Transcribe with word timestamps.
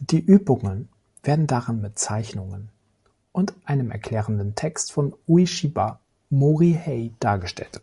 Die 0.00 0.18
Übungen 0.18 0.88
werden 1.22 1.46
darin 1.46 1.80
mit 1.80 2.00
Zeichnungen 2.00 2.68
und 3.30 3.54
einem 3.64 3.92
erklärenden 3.92 4.56
Text 4.56 4.90
von 4.90 5.14
Ueshiba 5.28 6.00
Morihei 6.30 7.12
dargestellt. 7.20 7.80